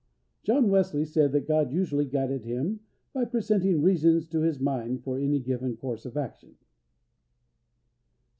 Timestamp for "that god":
1.33-1.71